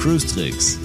[0.00, 0.80] Cruise Tricks,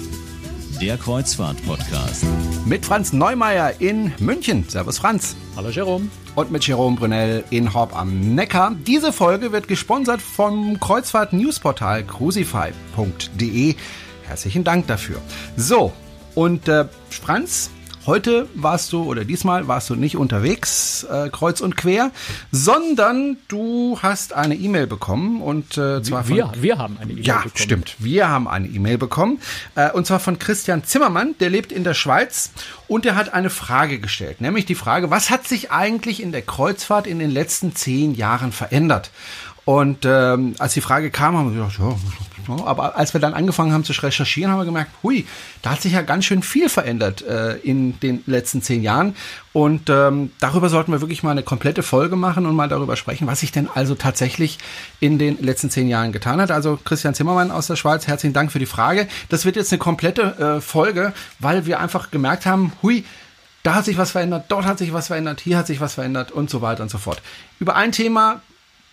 [0.80, 2.24] der Kreuzfahrt-Podcast.
[2.64, 4.64] Mit Franz Neumeier in München.
[4.68, 5.34] Servus Franz.
[5.56, 6.08] Hallo Jerome.
[6.36, 8.76] Und mit Jerome Brunel in Horb am Neckar.
[8.86, 13.74] Diese Folge wird gesponsert vom Kreuzfahrt-Newsportal crucify.de.
[14.22, 15.20] Herzlichen Dank dafür.
[15.56, 15.92] So,
[16.36, 17.70] und äh, Franz,
[18.08, 22.10] Heute warst du, oder diesmal warst du nicht unterwegs, äh, kreuz und quer,
[22.50, 27.26] sondern du hast eine E-Mail bekommen und äh, zwar wir, von, wir haben eine E-Mail
[27.26, 27.52] ja, bekommen.
[27.56, 27.96] stimmt.
[27.98, 29.40] Wir haben eine E-Mail bekommen
[29.74, 32.50] äh, und zwar von Christian Zimmermann, der lebt in der Schweiz
[32.86, 36.40] und der hat eine Frage gestellt, nämlich die Frage, was hat sich eigentlich in der
[36.40, 39.10] Kreuzfahrt in den letzten zehn Jahren verändert?
[39.66, 41.94] Und ähm, als die Frage kam, haben wir gedacht, ja,
[42.48, 45.26] aber als wir dann angefangen haben zu recherchieren, haben wir gemerkt, hui,
[45.62, 49.14] da hat sich ja ganz schön viel verändert äh, in den letzten zehn Jahren.
[49.52, 53.26] Und ähm, darüber sollten wir wirklich mal eine komplette Folge machen und mal darüber sprechen,
[53.26, 54.58] was sich denn also tatsächlich
[55.00, 56.50] in den letzten zehn Jahren getan hat.
[56.50, 59.08] Also Christian Zimmermann aus der Schweiz, herzlichen Dank für die Frage.
[59.28, 60.22] Das wird jetzt eine komplette
[60.58, 63.04] äh, Folge, weil wir einfach gemerkt haben, hui,
[63.62, 66.30] da hat sich was verändert, dort hat sich was verändert, hier hat sich was verändert
[66.32, 67.20] und so weiter und so fort.
[67.58, 68.40] Über ein Thema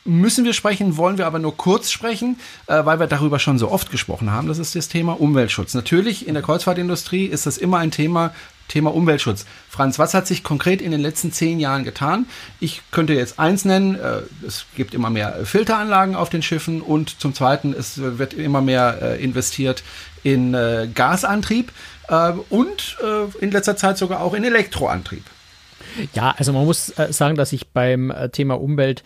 [0.06, 3.72] müssen wir sprechen, wollen wir aber nur kurz sprechen, äh, weil wir darüber schon so
[3.72, 4.48] oft gesprochen haben.
[4.48, 5.74] Das ist das Thema Umweltschutz.
[5.74, 8.34] Natürlich in der Kreuzfahrtindustrie ist das immer ein Thema,
[8.68, 9.46] Thema Umweltschutz.
[9.70, 12.28] Franz, was hat sich konkret in den letzten zehn Jahren getan?
[12.60, 17.20] Ich könnte jetzt eins nennen, äh, es gibt immer mehr Filteranlagen auf den Schiffen und
[17.20, 19.84] zum Zweiten, es wird immer mehr äh, investiert
[20.24, 21.72] in äh, Gasantrieb
[22.10, 25.24] äh, und äh, in letzter Zeit sogar auch in Elektroantrieb.
[26.14, 29.04] Ja, also man muss sagen, dass sich beim Thema Umwelt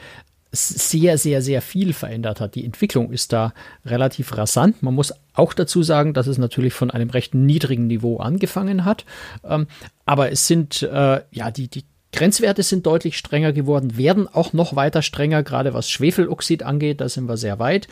[0.51, 2.55] sehr, sehr, sehr viel verändert hat.
[2.55, 3.53] Die Entwicklung ist da
[3.85, 4.81] relativ rasant.
[4.81, 9.05] Man muss auch dazu sagen, dass es natürlich von einem recht niedrigen Niveau angefangen hat.
[9.43, 9.67] Ähm,
[10.05, 14.75] aber es sind, äh, ja, die, die Grenzwerte sind deutlich strenger geworden, werden auch noch
[14.75, 17.87] weiter strenger, gerade was Schwefeloxid angeht, da sind wir sehr weit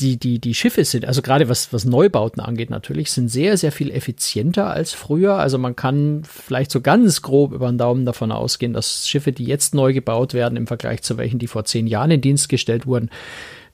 [0.00, 3.72] die, die, die Schiffe sind, also gerade was, was Neubauten angeht natürlich, sind sehr, sehr
[3.72, 5.34] viel effizienter als früher.
[5.34, 9.44] Also man kann vielleicht so ganz grob über den Daumen davon ausgehen, dass Schiffe, die
[9.44, 12.86] jetzt neu gebaut werden, im Vergleich zu welchen, die vor zehn Jahren in Dienst gestellt
[12.86, 13.10] wurden,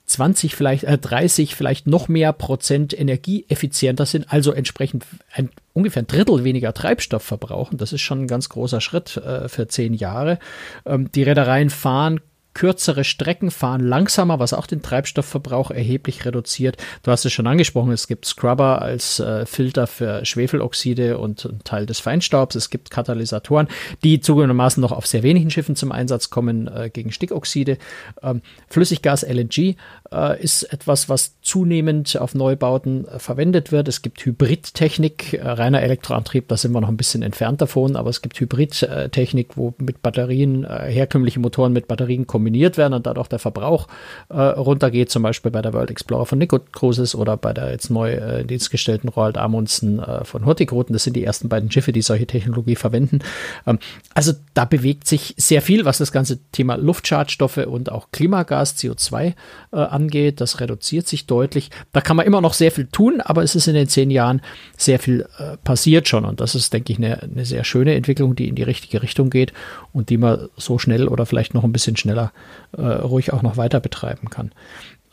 [0.07, 6.07] 20, vielleicht äh, 30, vielleicht noch mehr Prozent energieeffizienter sind, also entsprechend ein, ungefähr ein
[6.07, 7.77] Drittel weniger Treibstoff verbrauchen.
[7.77, 10.39] Das ist schon ein ganz großer Schritt äh, für zehn Jahre.
[10.85, 12.21] Ähm, die Reedereien fahren
[12.57, 16.77] kürzere Strecken fahren langsamer, was auch den Treibstoffverbrauch erheblich reduziert.
[17.03, 21.59] Du hast es schon angesprochen, es gibt Scrubber als äh, Filter für Schwefeloxide und ein
[21.63, 22.55] Teil des Feinstaubs.
[22.55, 23.67] Es gibt Katalysatoren,
[24.03, 27.77] die zugegebenermaßen noch auf sehr wenigen Schiffen zum Einsatz kommen äh, gegen Stickoxide.
[28.23, 29.75] Ähm, Flüssiggas LNG
[30.11, 33.87] äh, ist etwas, was zunehmend auf Neubauten äh, verwendet wird.
[33.87, 38.09] Es gibt Hybridtechnik, äh, reiner Elektroantrieb, da sind wir noch ein bisschen entfernt davon, aber
[38.09, 43.27] es gibt Hybridtechnik, wo mit Batterien, äh, herkömmliche Motoren mit Batterien kombiniert werden und dadurch
[43.27, 43.87] der Verbrauch
[44.29, 47.89] äh, runtergeht, zum Beispiel bei der World Explorer von Nico Cruises oder bei der jetzt
[47.89, 50.93] neu äh, in Dienst gestellten Roald Amundsen äh, von Hurtigruten.
[50.93, 53.19] Das sind die ersten beiden Schiffe, die solche Technologie verwenden.
[53.65, 53.79] Ähm,
[54.13, 59.33] also da bewegt sich sehr viel, was das ganze Thema Luftschadstoffe und auch Klimagas, CO2
[59.71, 60.39] äh, angeht.
[60.39, 61.71] Das reduziert sich deutlich.
[61.91, 64.41] Da kann man immer noch sehr viel tun, aber es ist in den zehn Jahren
[64.77, 66.23] sehr viel äh, passiert schon.
[66.23, 69.29] Und das ist, denke ich, eine, eine sehr schöne Entwicklung, die in die richtige Richtung
[69.29, 69.51] geht
[69.91, 72.31] und die man so schnell oder vielleicht noch ein bisschen schneller
[72.77, 74.51] äh, ruhig auch noch weiter betreiben kann.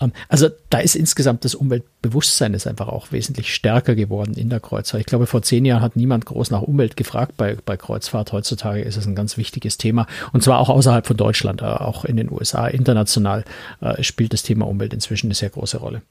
[0.04, 4.60] Ähm, also da ist insgesamt das Umweltbewusstsein ist einfach auch wesentlich stärker geworden in der
[4.60, 5.00] Kreuzfahrt.
[5.00, 8.32] Ich glaube, vor zehn Jahren hat niemand groß nach Umwelt gefragt bei, bei Kreuzfahrt.
[8.32, 12.04] Heutzutage ist es ein ganz wichtiges Thema und zwar auch außerhalb von Deutschland, äh, auch
[12.04, 13.44] in den USA, international
[13.80, 16.02] äh, spielt das Thema Umwelt inzwischen eine sehr große Rolle.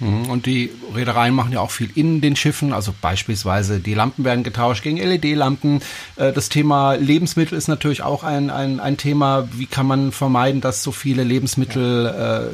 [0.00, 0.30] Mhm.
[0.30, 4.44] Und die Reedereien machen ja auch viel in den Schiffen, also beispielsweise die Lampen werden
[4.44, 5.80] getauscht gegen LED-Lampen.
[6.16, 9.48] Äh, das Thema Lebensmittel ist natürlich auch ein, ein, ein Thema.
[9.52, 12.50] Wie kann man vermeiden, dass so viele Lebensmittel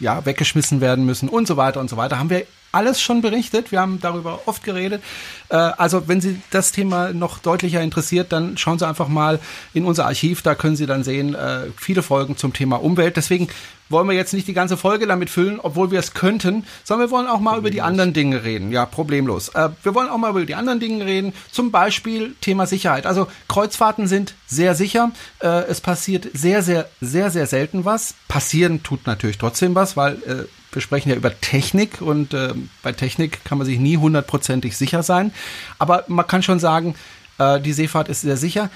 [0.00, 2.18] äh, ja, weggeschmissen werden müssen und so weiter und so weiter.
[2.18, 3.72] Haben wir alles schon berichtet.
[3.72, 5.02] Wir haben darüber oft geredet.
[5.48, 9.38] Äh, also wenn Sie das Thema noch deutlicher interessiert, dann schauen Sie einfach mal
[9.72, 10.42] in unser Archiv.
[10.42, 13.16] Da können Sie dann sehen, äh, viele Folgen zum Thema Umwelt.
[13.16, 13.48] Deswegen
[13.88, 17.10] wollen wir jetzt nicht die ganze Folge damit füllen, obwohl wir es könnten, sondern wir
[17.10, 18.72] wollen auch mal über die anderen Dinge reden.
[18.72, 19.50] Ja, problemlos.
[19.50, 21.32] Äh, wir wollen auch mal über die anderen Dinge reden.
[21.50, 23.06] Zum Beispiel Thema Sicherheit.
[23.06, 25.12] Also Kreuzfahrten sind sehr sicher.
[25.40, 28.14] Äh, es passiert sehr, sehr, sehr, sehr selten was.
[28.28, 32.52] Passieren tut natürlich trotzdem was, weil äh, wir sprechen ja über Technik und äh,
[32.82, 35.32] bei Technik kann man sich nie hundertprozentig sicher sein.
[35.78, 36.94] Aber man kann schon sagen,
[37.38, 38.70] äh, die Seefahrt ist sehr sicher.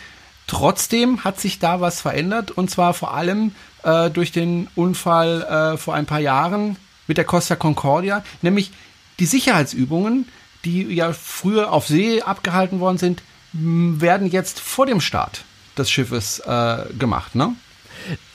[0.47, 3.53] Trotzdem hat sich da was verändert und zwar vor allem
[3.83, 6.77] äh, durch den Unfall äh, vor ein paar Jahren
[7.07, 8.71] mit der Costa Concordia, nämlich
[9.19, 10.29] die Sicherheitsübungen,
[10.65, 13.23] die ja früher auf See abgehalten worden sind,
[13.53, 15.45] werden jetzt vor dem Start
[15.77, 17.55] des Schiffes äh, gemacht, ne?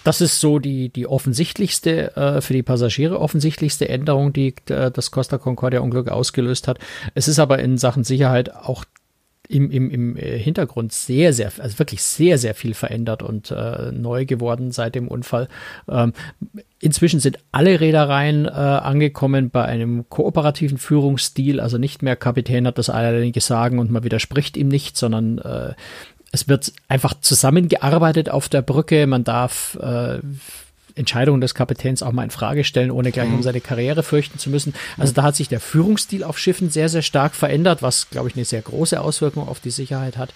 [0.04, 5.12] Das ist so die, die offensichtlichste, äh, für die Passagiere offensichtlichste Änderung, die äh, das
[5.12, 6.80] Costa Concordia Unglück ausgelöst hat.
[7.16, 8.84] Es ist aber in Sachen Sicherheit auch
[9.50, 13.92] im, im, im äh, Hintergrund sehr, sehr, also wirklich sehr, sehr viel verändert und äh,
[13.92, 15.48] neu geworden seit dem Unfall.
[15.90, 16.14] Ähm,
[16.80, 22.78] inzwischen sind alle Reedereien äh, angekommen bei einem kooperativen Führungsstil, also nicht mehr Kapitän hat
[22.78, 25.74] das alleinige Sagen und man widerspricht ihm nicht, sondern äh,
[26.32, 29.06] es wird einfach zusammengearbeitet auf der Brücke.
[29.06, 30.20] Man darf äh,
[30.96, 33.44] Entscheidungen des Kapitäns auch mal in Frage stellen, ohne gleich um mhm.
[33.44, 34.74] seine Karriere fürchten zu müssen.
[34.98, 38.36] Also da hat sich der Führungsstil auf Schiffen sehr, sehr stark verändert, was, glaube ich,
[38.36, 40.34] eine sehr große Auswirkung auf die Sicherheit hat.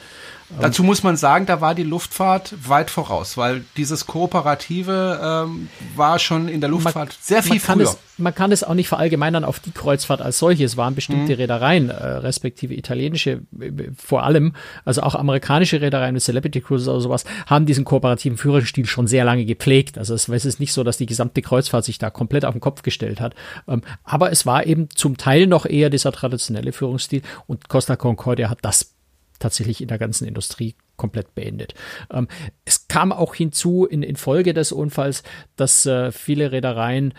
[0.62, 6.20] Dazu muss man sagen, da war die Luftfahrt weit voraus, weil dieses Kooperative ähm, war
[6.20, 7.84] schon in der Luftfahrt man, sehr viel man früher.
[7.84, 10.64] Es, man kann es auch nicht verallgemeinern auf die Kreuzfahrt als solche.
[10.64, 11.40] Es waren bestimmte mhm.
[11.40, 14.54] Reedereien, äh, respektive italienische äh, vor allem,
[14.86, 19.26] also auch amerikanische Reedereien mit Celebrity Cruises oder sowas, haben diesen kooperativen Führerstil schon sehr
[19.26, 19.98] lange gepflegt.
[19.98, 22.62] Also es, es ist nicht so, dass die gesamte Kreuzfahrt sich da komplett auf den
[22.62, 23.36] Kopf gestellt hat.
[23.68, 28.50] Ähm, aber es war eben zum Teil noch eher dieser traditionelle Führungsstil und Costa Concordia
[28.50, 28.97] hat das
[29.40, 31.74] tatsächlich in der ganzen Industrie komplett beendet.
[32.12, 32.28] Ähm,
[32.66, 35.24] es kam auch hinzu in, in Folge des Unfalls,
[35.56, 37.14] dass äh, viele Reedereien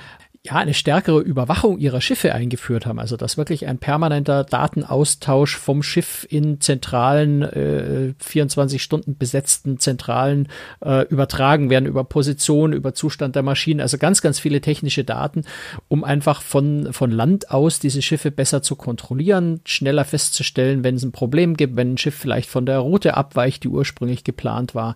[0.49, 2.99] ja, eine stärkere Überwachung ihrer Schiffe eingeführt haben.
[2.99, 10.49] Also dass wirklich ein permanenter Datenaustausch vom Schiff in zentralen, äh, 24 Stunden besetzten Zentralen
[10.81, 13.81] äh, übertragen werden über Position, über Zustand der Maschinen.
[13.81, 15.45] Also ganz, ganz viele technische Daten,
[15.89, 21.03] um einfach von, von Land aus diese Schiffe besser zu kontrollieren, schneller festzustellen, wenn es
[21.03, 24.95] ein Problem gibt, wenn ein Schiff vielleicht von der Route abweicht, die ursprünglich geplant war.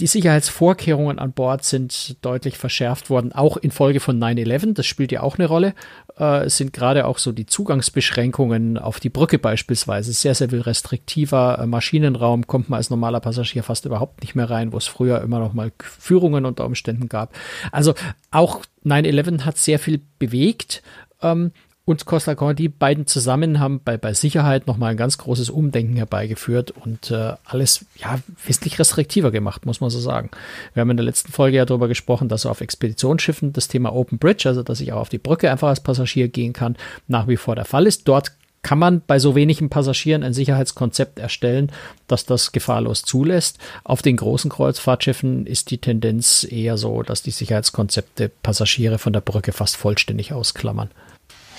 [0.00, 4.72] Die Sicherheitsvorkehrungen an Bord sind deutlich verschärft worden, auch infolge von 9-11.
[4.72, 5.74] Das spielt ja auch eine Rolle.
[6.18, 10.62] Äh, es sind gerade auch so die Zugangsbeschränkungen auf die Brücke beispielsweise sehr, sehr viel
[10.62, 11.58] restriktiver.
[11.60, 15.20] Äh, Maschinenraum kommt man als normaler Passagier fast überhaupt nicht mehr rein, wo es früher
[15.20, 17.34] immer noch mal Führungen unter Umständen gab.
[17.70, 17.94] Also
[18.30, 20.82] auch 9-11 hat sehr viel bewegt.
[21.20, 21.52] Ähm,
[21.84, 25.96] und Costa Corn, die beiden zusammen haben bei, bei Sicherheit nochmal ein ganz großes Umdenken
[25.96, 30.30] herbeigeführt und äh, alles ja wesentlich restriktiver gemacht, muss man so sagen.
[30.74, 34.18] Wir haben in der letzten Folge ja darüber gesprochen, dass auf Expeditionsschiffen das Thema Open
[34.18, 36.76] Bridge, also dass ich auch auf die Brücke einfach als Passagier gehen kann,
[37.08, 38.06] nach wie vor der Fall ist.
[38.06, 38.32] Dort
[38.62, 41.72] kann man bei so wenigen Passagieren ein Sicherheitskonzept erstellen,
[42.06, 43.58] dass das gefahrlos zulässt.
[43.82, 49.20] Auf den großen Kreuzfahrtschiffen ist die Tendenz eher so, dass die Sicherheitskonzepte Passagiere von der
[49.20, 50.90] Brücke fast vollständig ausklammern.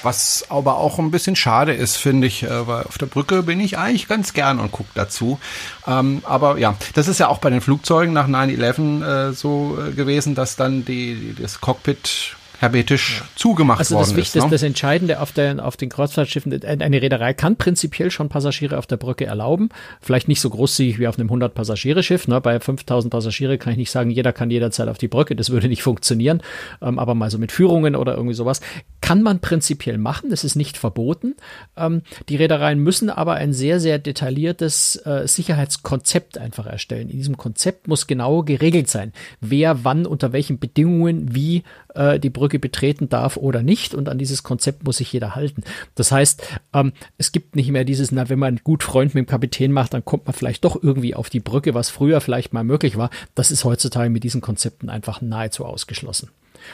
[0.04, 3.60] Was aber auch ein bisschen schade ist, finde ich, äh, weil auf der Brücke bin
[3.60, 5.40] ich eigentlich ganz gern und gucke dazu.
[5.88, 9.92] Ähm, aber ja, das ist ja auch bei den Flugzeugen nach 9-11 äh, so äh,
[9.92, 13.28] gewesen, dass dann die, das Cockpit hermetisch ja.
[13.36, 14.36] zugemacht also worden das ist.
[14.36, 14.48] Ne?
[14.50, 18.98] Das Entscheidende auf, den, auf den Kreuzfahrtschiffen, eine Reederei kann prinzipiell schon Passagiere auf der
[18.98, 19.70] Brücke erlauben.
[20.02, 22.28] Vielleicht nicht so großzügig wie auf einem 100-Passagiere-Schiff.
[22.28, 22.40] Ne?
[22.42, 25.36] Bei 5000 Passagiere kann ich nicht sagen, jeder kann jederzeit auf die Brücke.
[25.36, 26.42] Das würde nicht funktionieren.
[26.82, 28.62] Ähm, aber mal so mit Führungen oder irgendwie sowas
[29.02, 30.30] kann man prinzipiell machen.
[30.30, 31.36] Das ist nicht verboten.
[31.76, 37.10] Ähm, die Reedereien müssen aber ein sehr, sehr detailliertes äh, Sicherheitskonzept einfach erstellen.
[37.10, 39.12] In diesem Konzept muss genau geregelt sein,
[39.42, 41.64] wer wann unter welchen Bedingungen wie
[41.96, 43.94] äh, die Brücke betreten darf oder nicht.
[43.94, 45.64] Und an dieses Konzept muss sich jeder halten.
[45.96, 46.42] Das heißt,
[46.74, 49.94] ähm, es gibt nicht mehr dieses, na, wenn man gut Freund mit dem Kapitän macht,
[49.94, 53.10] dann kommt man vielleicht doch irgendwie auf die Brücke, was früher vielleicht mal möglich war.
[53.36, 56.30] Das ist heutzutage mit diesen Konzepten einfach nahezu ausgeschlossen.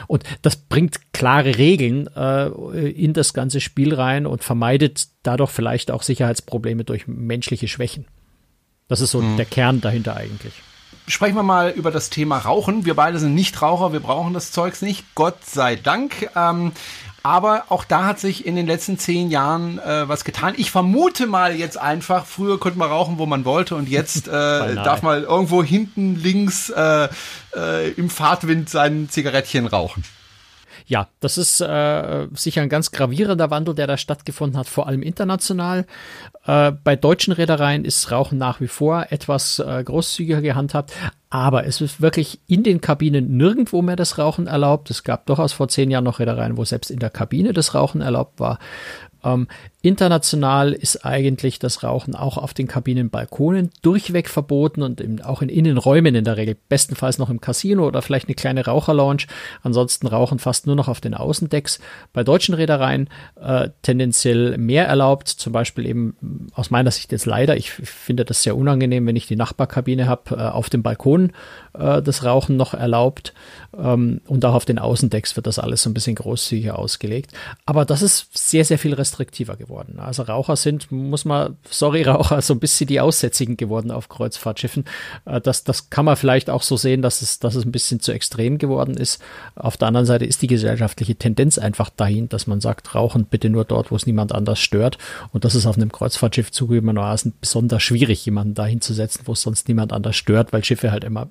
[0.06, 2.46] Und das bringt klare Regeln äh,
[2.90, 8.06] in das ganze Spiel rein und vermeidet dadurch vielleicht auch Sicherheitsprobleme durch menschliche Schwächen.
[8.86, 9.36] Das ist so hm.
[9.36, 10.54] der Kern dahinter eigentlich
[11.10, 12.84] sprechen wir mal über das Thema Rauchen.
[12.84, 16.30] Wir beide sind nicht Raucher, wir brauchen das Zeugs nicht, Gott sei Dank.
[16.34, 16.72] Ähm,
[17.22, 20.54] aber auch da hat sich in den letzten zehn Jahren äh, was getan.
[20.56, 24.30] Ich vermute mal jetzt einfach, früher konnte man rauchen, wo man wollte und jetzt äh,
[24.30, 27.08] darf man irgendwo hinten links äh,
[27.54, 30.04] äh, im Fahrtwind sein Zigarettchen rauchen.
[30.86, 35.02] Ja, das ist äh, sicher ein ganz gravierender Wandel, der da stattgefunden hat, vor allem
[35.02, 35.86] international.
[36.46, 40.92] Äh, bei deutschen Reedereien ist Rauchen nach wie vor etwas äh, großzügiger gehandhabt,
[41.28, 44.90] aber es ist wirklich in den Kabinen nirgendwo mehr das Rauchen erlaubt.
[44.90, 48.00] Es gab durchaus vor zehn Jahren noch Reedereien, wo selbst in der Kabine das Rauchen
[48.00, 48.58] erlaubt war.
[49.22, 49.48] Ähm,
[49.82, 55.48] international ist eigentlich das Rauchen auch auf den Kabinenbalkonen durchweg verboten und im, auch in
[55.48, 56.56] Innenräumen in der Regel.
[56.68, 59.24] Bestenfalls noch im Casino oder vielleicht eine kleine Raucherlounge.
[59.62, 61.80] Ansonsten rauchen fast nur noch auf den Außendecks.
[62.12, 63.08] Bei deutschen Reedereien
[63.40, 65.28] äh, tendenziell mehr erlaubt.
[65.28, 67.56] Zum Beispiel eben aus meiner Sicht jetzt leider.
[67.56, 71.32] Ich finde das sehr unangenehm, wenn ich die Nachbarkabine habe, äh, auf dem Balkon
[71.72, 73.32] äh, das Rauchen noch erlaubt.
[73.74, 77.32] Ähm, und auch auf den Außendecks wird das alles so ein bisschen großzügiger ausgelegt.
[77.64, 79.98] Aber das ist sehr, sehr viel restriktiver geworden geworden.
[80.00, 84.84] Also Raucher sind, muss man, sorry Raucher, so ein bisschen die Aussätzigen geworden auf Kreuzfahrtschiffen.
[85.24, 88.00] Äh, das, das kann man vielleicht auch so sehen, dass es, dass es ein bisschen
[88.00, 89.22] zu extrem geworden ist.
[89.54, 93.48] Auf der anderen Seite ist die gesellschaftliche Tendenz einfach dahin, dass man sagt, rauchen bitte
[93.48, 94.98] nur dort, wo es niemand anders stört.
[95.32, 99.42] Und das ist auf einem Kreuzfahrtschiff zugegebenermaßen besonders schwierig, jemanden dahin zu setzen, wo es
[99.42, 101.28] sonst niemand anders stört, weil Schiffe halt immer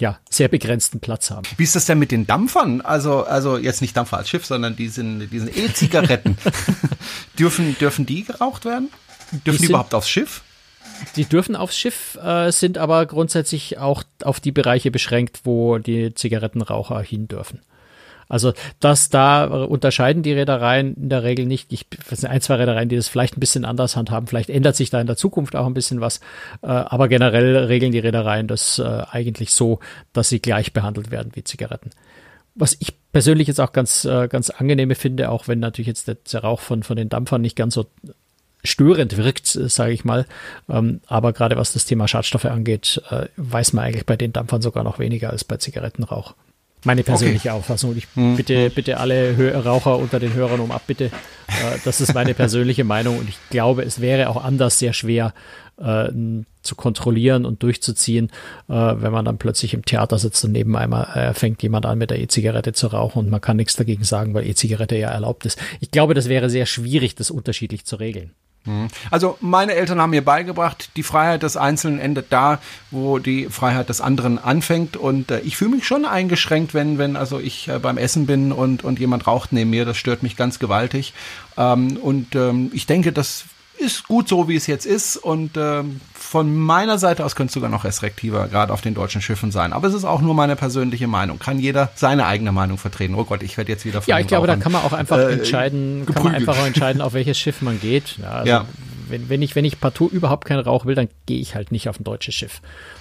[0.00, 1.46] ja, sehr begrenzten Platz haben.
[1.58, 2.80] Wie ist das denn mit den Dampfern?
[2.80, 6.38] Also, also jetzt nicht Dampfer als Schiff, sondern diesen, diesen E-Zigaretten.
[7.38, 8.88] dürfen, dürfen die geraucht werden?
[9.30, 10.42] Dürfen die, die sind, überhaupt aufs Schiff?
[11.16, 16.14] Die dürfen aufs Schiff, äh, sind aber grundsätzlich auch auf die Bereiche beschränkt, wo die
[16.14, 17.60] Zigarettenraucher hin dürfen.
[18.30, 21.72] Also das da unterscheiden die Reedereien in der Regel nicht.
[21.72, 24.28] Ich es sind ein, zwei Reedereien, die das vielleicht ein bisschen anders handhaben.
[24.28, 26.18] Vielleicht ändert sich da in der Zukunft auch ein bisschen was.
[26.62, 29.80] Äh, aber generell regeln die Reedereien das äh, eigentlich so,
[30.12, 31.90] dass sie gleich behandelt werden wie Zigaretten.
[32.54, 36.16] Was ich persönlich jetzt auch ganz, äh, ganz angenehme finde, auch wenn natürlich jetzt der,
[36.32, 37.86] der Rauch von, von den Dampfern nicht ganz so
[38.62, 40.26] störend wirkt, sage ich mal.
[40.68, 44.62] Ähm, aber gerade was das Thema Schadstoffe angeht, äh, weiß man eigentlich bei den Dampfern
[44.62, 46.34] sogar noch weniger als bei Zigarettenrauch.
[46.84, 47.58] Meine persönliche okay.
[47.58, 47.96] Auffassung.
[47.96, 48.36] Ich hm.
[48.36, 51.06] bitte, bitte alle Hö Raucher unter den Hörern um Abbitte.
[51.06, 55.34] Äh, das ist meine persönliche Meinung und ich glaube, es wäre auch anders sehr schwer
[55.80, 56.08] äh,
[56.62, 58.30] zu kontrollieren und durchzuziehen,
[58.68, 61.98] äh, wenn man dann plötzlich im Theater sitzt und neben einmal äh, fängt jemand an
[61.98, 65.46] mit der E-Zigarette zu rauchen und man kann nichts dagegen sagen, weil E-Zigarette ja erlaubt
[65.46, 65.58] ist.
[65.80, 68.32] Ich glaube, das wäre sehr schwierig, das unterschiedlich zu regeln.
[68.64, 68.88] Mhm.
[69.10, 72.58] Also meine Eltern haben mir beigebracht, die Freiheit des Einzelnen endet da,
[72.90, 74.96] wo die Freiheit des anderen anfängt.
[74.96, 78.52] Und äh, ich fühle mich schon eingeschränkt, wenn, wenn also ich äh, beim Essen bin
[78.52, 79.84] und, und jemand raucht neben mir.
[79.84, 81.14] Das stört mich ganz gewaltig.
[81.56, 83.44] Ähm, und ähm, ich denke, das
[83.78, 85.16] ist gut so, wie es jetzt ist.
[85.16, 85.82] Und äh,
[86.30, 89.72] von meiner Seite aus könnte es sogar noch restriktiver, gerade auf den deutschen Schiffen sein.
[89.72, 91.40] Aber es ist auch nur meine persönliche Meinung.
[91.40, 93.16] Kann jeder seine eigene Meinung vertreten.
[93.16, 95.18] Oh Gott, ich werde jetzt wieder von Ja, ich glaube, da kann man auch einfach
[95.18, 96.14] äh, entscheiden, geprügelt.
[96.14, 98.18] kann man einfach auch entscheiden, auf welches Schiff man geht.
[98.18, 98.64] Ja, also ja
[99.10, 101.88] wenn, wenn ich, wenn ich partout überhaupt keinen Rauch will, dann gehe ich halt nicht
[101.88, 102.60] auf ein deutsches Schiff.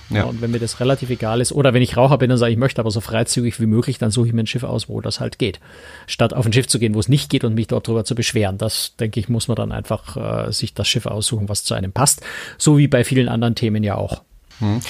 [0.10, 0.24] Ja.
[0.24, 2.58] Und wenn mir das relativ egal ist, oder wenn ich Raucher bin und sage, ich
[2.58, 5.20] möchte aber so freizügig wie möglich, dann suche ich mir ein Schiff aus, wo das
[5.20, 5.60] halt geht.
[6.08, 8.16] Statt auf ein Schiff zu gehen, wo es nicht geht und mich dort drüber zu
[8.16, 8.58] beschweren.
[8.58, 11.92] Das, denke ich, muss man dann einfach äh, sich das Schiff aussuchen, was zu einem
[11.92, 12.22] passt.
[12.58, 14.24] So wie bei vielen anderen Themen ja auch.
[14.60, 14.82] Hm.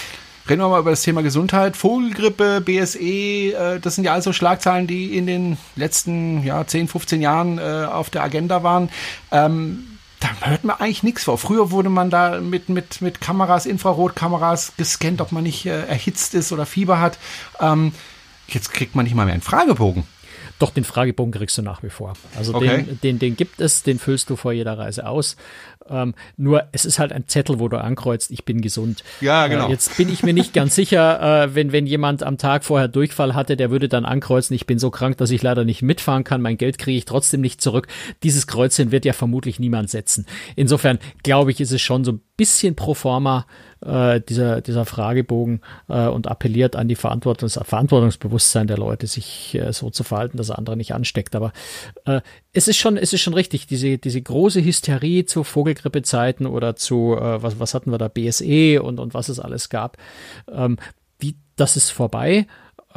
[0.49, 1.77] Reden wir mal über das Thema Gesundheit.
[1.77, 7.21] Vogelgrippe, BSE, äh, das sind ja also Schlagzeilen, die in den letzten ja, 10, 15
[7.21, 8.89] Jahren äh, auf der Agenda waren.
[9.31, 9.83] Ähm,
[10.19, 11.37] da hört man eigentlich nichts vor.
[11.37, 16.33] Früher wurde man da mit, mit, mit Kameras, Infrarotkameras gescannt, ob man nicht äh, erhitzt
[16.33, 17.17] ist oder Fieber hat.
[17.59, 17.93] Ähm,
[18.47, 20.03] jetzt kriegt man nicht mal mehr einen Fragebogen.
[20.59, 22.13] Doch, den Fragebogen kriegst du nach wie vor.
[22.37, 22.83] Also okay.
[22.83, 25.37] den, den, den gibt es, den füllst du vor jeder Reise aus.
[25.89, 29.03] Ähm, nur es ist halt ein Zettel, wo du ankreuzt, ich bin gesund.
[29.21, 29.67] Ja, genau.
[29.67, 32.89] Äh, jetzt bin ich mir nicht ganz sicher, äh, wenn, wenn jemand am Tag vorher
[32.89, 36.23] Durchfall hatte, der würde dann ankreuzen, ich bin so krank, dass ich leider nicht mitfahren
[36.25, 37.87] kann, mein Geld kriege ich trotzdem nicht zurück.
[38.23, 40.25] Dieses Kreuzchen wird ja vermutlich niemand setzen.
[40.55, 43.45] Insofern glaube ich, ist es schon so ein bisschen pro forma
[43.85, 49.71] äh, dieser, dieser Fragebogen äh, und appelliert an die Verantwortungs Verantwortungsbewusstsein der Leute, sich äh,
[49.73, 51.35] so zu verhalten, dass er andere nicht ansteckt.
[51.35, 51.53] Aber
[52.05, 52.21] äh,
[52.53, 57.15] es ist schon, es ist schon richtig, diese, diese große Hysterie zu Vogelgrippezeiten oder zu,
[57.15, 59.97] äh, was, was hatten wir da, BSE und, und was es alles gab,
[60.51, 60.77] ähm,
[61.21, 62.47] die, das ist vorbei.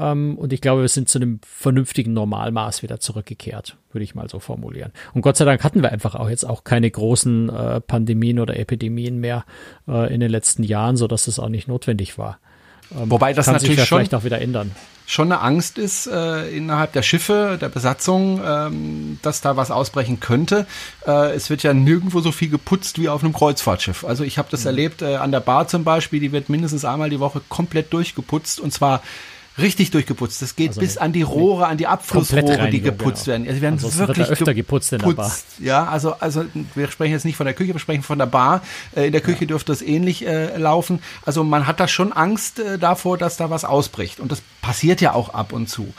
[0.02, 4.28] Ähm, und ich glaube, wir sind zu einem vernünftigen Normalmaß wieder zurückgekehrt, würde ich mal
[4.28, 4.92] so formulieren.
[5.14, 8.58] Und Gott sei Dank hatten wir einfach auch jetzt auch keine großen äh, Pandemien oder
[8.58, 9.44] Epidemien mehr
[9.86, 12.38] äh, in den letzten Jahren, so dass das auch nicht notwendig war.
[12.90, 14.72] Ähm, Wobei das natürlich ja schon, vielleicht auch wieder ändern.
[15.06, 20.20] Schon eine Angst ist äh, innerhalb der Schiffe, der Besatzung, ähm, dass da was ausbrechen
[20.20, 20.66] könnte.
[21.06, 24.04] Äh, es wird ja nirgendwo so viel geputzt wie auf einem Kreuzfahrtschiff.
[24.04, 24.66] Also ich habe das mhm.
[24.68, 28.58] erlebt äh, an der Bar zum Beispiel, die wird mindestens einmal die Woche komplett durchgeputzt
[28.58, 29.02] und zwar
[29.58, 30.40] richtig durchgeputzt.
[30.40, 33.44] Das geht also bis an die Rohre, an die Abflussrohre, die geputzt genau.
[33.44, 33.48] werden.
[33.48, 35.32] Also werden also wirklich wird öfter geputzt in der Bar.
[35.58, 36.44] Ja, also, also
[36.74, 38.62] wir sprechen jetzt nicht von der Küche, wir sprechen von der Bar.
[38.96, 39.48] Äh, in der Küche ja.
[39.48, 41.00] dürfte das ähnlich äh, laufen.
[41.24, 44.20] Also man hat da schon Angst äh, davor, dass da was ausbricht.
[44.20, 45.92] Und das passiert ja auch ab und zu.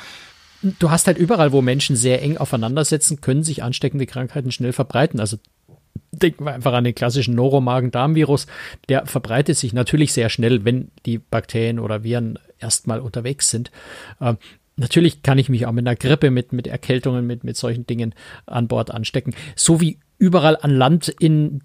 [0.80, 4.72] Du hast halt überall, wo Menschen sehr eng aufeinander sitzen, können sich ansteckende Krankheiten schnell
[4.72, 5.20] verbreiten.
[5.20, 5.38] Also
[6.14, 8.48] denken wir einfach an den klassischen Noromagen-Darm-Virus.
[8.90, 13.72] Der verbreitet sich natürlich sehr schnell, wenn die Bakterien oder Viren erstmal unterwegs sind.
[14.22, 14.38] Ähm,
[14.76, 18.14] natürlich kann ich mich auch mit einer Grippe, mit, mit Erkältungen, mit, mit solchen Dingen
[18.46, 19.36] an Bord anstecken.
[19.56, 21.60] So wie überall an Land in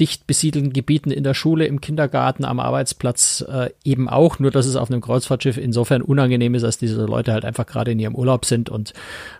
[0.00, 4.64] dicht besiedelten Gebieten, in der Schule, im Kindergarten, am Arbeitsplatz äh, eben auch, nur dass
[4.64, 8.14] es auf einem Kreuzfahrtschiff insofern unangenehm ist, dass diese Leute halt einfach gerade in ihrem
[8.14, 8.94] Urlaub sind und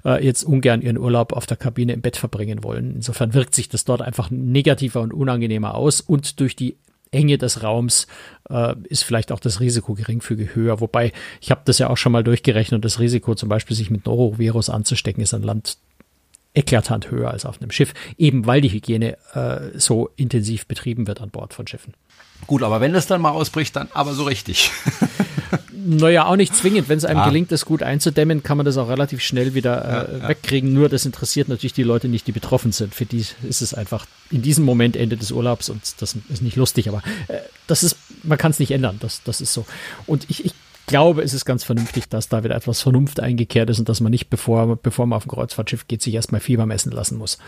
[0.05, 2.97] äh, jetzt ungern ihren Urlaub auf der Kabine im Bett verbringen wollen.
[2.97, 6.77] Insofern wirkt sich das dort einfach negativer und unangenehmer aus und durch die
[7.13, 8.09] Enge des Raums
[8.51, 10.83] äh, ist vielleicht auch das Risiko geringfügig höher.
[10.83, 14.05] Wobei, ich habe das ja auch schon mal durchgerechnet, das Risiko zum Beispiel, sich mit
[14.05, 15.79] Norovirus anzustecken, ist an Land
[16.55, 21.21] eklatant höher als auf einem Schiff, eben weil die Hygiene äh, so intensiv betrieben wird
[21.21, 21.95] an Bord von Schiffen.
[22.47, 24.71] Gut, aber wenn das dann mal ausbricht, dann aber so richtig.
[25.83, 26.89] Naja, auch nicht zwingend.
[26.89, 27.27] Wenn es einem ah.
[27.27, 30.73] gelingt, das gut einzudämmen, kann man das auch relativ schnell wieder äh, ja, wegkriegen.
[30.73, 32.95] Nur das interessiert natürlich die Leute nicht, die betroffen sind.
[32.95, 36.57] Für die ist es einfach in diesem Moment Ende des Urlaubs und das ist nicht
[36.57, 38.99] lustig, aber äh, das ist, man kann es nicht ändern.
[39.01, 39.65] Das, das ist so.
[40.07, 40.53] Und ich, ich
[40.91, 44.11] glaube, es ist ganz vernünftig, dass da wieder etwas Vernunft eingekehrt ist und dass man
[44.11, 47.39] nicht, bevor, bevor man auf ein Kreuzfahrtschiff geht, sich erstmal Fieber messen lassen muss.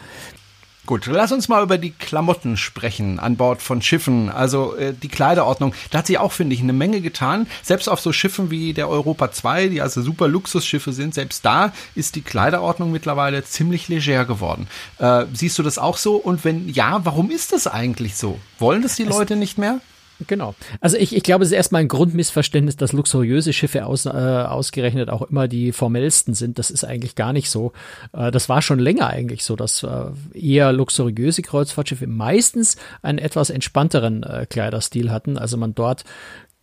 [0.84, 4.28] Gut, lass uns mal über die Klamotten sprechen an Bord von Schiffen.
[4.28, 5.75] Also äh, die Kleiderordnung.
[5.90, 7.46] Da hat sie auch, finde ich, eine Menge getan.
[7.62, 11.72] Selbst auf so Schiffen wie der Europa 2, die also super Luxusschiffe sind, selbst da
[11.94, 14.66] ist die Kleiderordnung mittlerweile ziemlich leger geworden.
[14.99, 16.16] Äh, siehst du das auch so?
[16.16, 18.40] Und wenn ja, warum ist das eigentlich so?
[18.58, 19.80] Wollen das die Leute nicht mehr?
[20.26, 20.55] Genau.
[20.81, 25.11] Also ich, ich glaube, es ist erstmal ein Grundmissverständnis, dass luxuriöse Schiffe aus, äh, ausgerechnet
[25.11, 26.59] auch immer die formellsten sind.
[26.59, 27.73] Das ist eigentlich gar nicht so.
[28.12, 33.50] Äh, das war schon länger eigentlich so, dass äh, eher luxuriöse Kreuzfahrtschiffe meistens einen etwas
[33.50, 35.38] entspannteren äh, Kleiderstil hatten.
[35.38, 36.05] Also man dort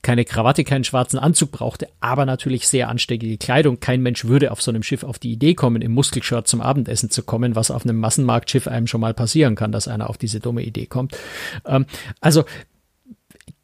[0.01, 3.79] keine Krawatte, keinen schwarzen Anzug brauchte, aber natürlich sehr ansteckige Kleidung.
[3.81, 7.09] Kein Mensch würde auf so einem Schiff auf die Idee kommen, im Muskelshirt zum Abendessen
[7.09, 10.39] zu kommen, was auf einem Massenmarktschiff einem schon mal passieren kann, dass einer auf diese
[10.39, 11.17] dumme Idee kommt.
[11.65, 11.85] Ähm,
[12.21, 12.45] also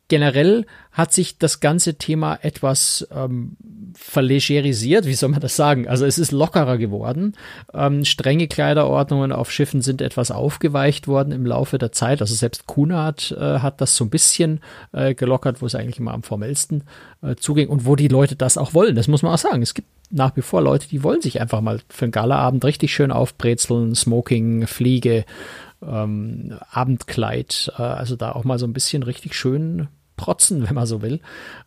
[0.10, 0.66] generell
[0.96, 3.58] hat sich das ganze Thema etwas ähm,
[3.96, 5.90] verlegerisiert, wie soll man das sagen?
[5.90, 7.34] Also es ist lockerer geworden.
[7.74, 12.22] Ähm, strenge Kleiderordnungen auf Schiffen sind etwas aufgeweicht worden im Laufe der Zeit.
[12.22, 14.62] Also selbst Cunard äh, hat das so ein bisschen
[14.94, 16.86] äh, gelockert, wo es eigentlich immer am formellsten
[17.22, 18.96] äh, zuging und wo die Leute das auch wollen.
[18.96, 19.62] Das muss man auch sagen.
[19.62, 22.94] Es gibt nach wie vor Leute, die wollen sich einfach mal für einen Galaabend richtig
[22.94, 25.26] schön aufbrezeln, Smoking, Fliege,
[25.86, 30.86] ähm, Abendkleid, äh, also da auch mal so ein bisschen richtig schön protzen, wenn man
[30.86, 31.20] so will.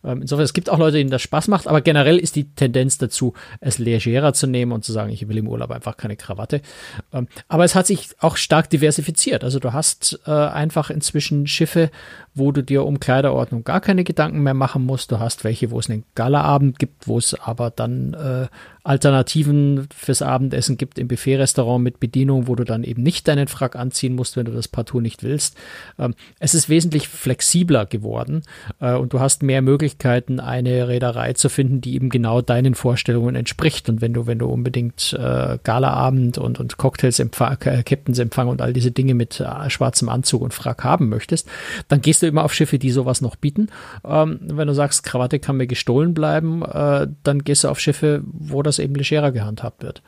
[0.03, 2.97] Ähm, insofern, es gibt auch Leute, denen das Spaß macht, aber generell ist die Tendenz
[2.97, 6.61] dazu, es legerer zu nehmen und zu sagen, ich will im Urlaub einfach keine Krawatte.
[7.13, 9.43] Ähm, aber es hat sich auch stark diversifiziert.
[9.43, 11.91] Also du hast äh, einfach inzwischen Schiffe,
[12.33, 15.11] wo du dir um Kleiderordnung gar keine Gedanken mehr machen musst.
[15.11, 18.47] Du hast welche, wo es einen Galaabend gibt, wo es aber dann äh,
[18.83, 23.75] Alternativen fürs Abendessen gibt im Buffet-Restaurant mit Bedienung, wo du dann eben nicht deinen Frack
[23.75, 25.57] anziehen musst, wenn du das partout nicht willst.
[25.97, 28.43] Ähm, es ist wesentlich flexibler geworden
[28.79, 33.35] äh, und du hast mehr Möglichkeiten, eine Reederei zu finden, die eben genau deinen Vorstellungen
[33.35, 33.89] entspricht.
[33.89, 38.47] Und wenn du, wenn du unbedingt äh, Galaabend und, und Cocktails, Empfang, äh, Captains Empfang
[38.47, 41.49] und all diese Dinge mit äh, schwarzem Anzug und Frack haben möchtest,
[41.89, 43.67] dann gehst du immer auf Schiffe, die sowas noch bieten.
[44.05, 46.63] Ähm, wenn du sagst, Krawatte kann mir gestohlen bleiben,
[47.23, 50.03] dann gehst du auf Schiffe, wo das eben legerer gehandhabt wird.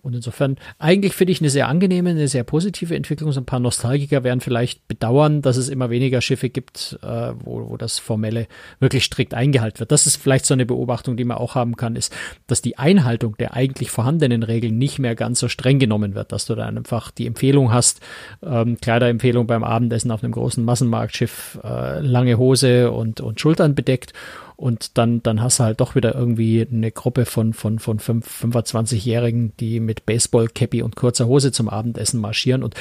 [0.00, 3.32] Und insofern, eigentlich finde ich eine sehr angenehme, eine sehr positive Entwicklung.
[3.32, 7.68] So ein paar Nostalgiker werden vielleicht bedauern, dass es immer weniger Schiffe gibt, äh, wo,
[7.68, 8.46] wo das Formelle
[8.78, 9.90] wirklich strikt eingehalten wird.
[9.90, 12.14] Das ist vielleicht so eine Beobachtung, die man auch haben kann, ist,
[12.46, 16.46] dass die Einhaltung der eigentlich vorhandenen Regeln nicht mehr ganz so streng genommen wird, dass
[16.46, 18.00] du dann einfach die Empfehlung hast,
[18.42, 24.12] ähm, Kleiderempfehlung beim Abendessen auf einem großen Massenmarktschiff, äh, lange Hose und, und Schultern bedeckt
[24.58, 29.52] und dann, dann hast du halt doch wieder irgendwie eine Gruppe von, von, von 25-Jährigen,
[29.58, 32.74] die mit Baseball-Cappy und kurzer Hose zum Abendessen marschieren und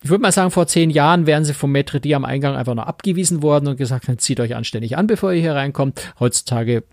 [0.00, 2.86] ich würde mal sagen, vor zehn Jahren wären sie vom Maitre am Eingang einfach nur
[2.86, 6.14] abgewiesen worden und gesagt, zieht euch anständig an, bevor ihr hier reinkommt.
[6.20, 6.84] Heutzutage